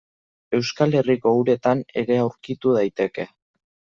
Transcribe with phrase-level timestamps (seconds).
[0.59, 3.29] Euskal Herriko uretan ere aurkitu daiteke